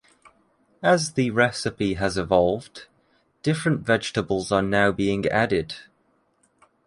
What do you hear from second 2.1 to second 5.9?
evolved, different vegetables are now being added.